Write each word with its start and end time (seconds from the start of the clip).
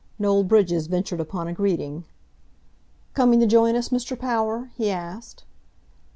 Noel 0.17 0.43
Bridges 0.43 0.87
ventured 0.87 1.19
upon 1.19 1.47
a 1.47 1.53
greeting. 1.53 2.05
"Coming 3.13 3.39
to 3.39 3.45
join 3.45 3.75
us, 3.75 3.89
Mr. 3.89 4.17
Power?" 4.17 4.71
he 4.75 4.89
asked. 4.89 5.43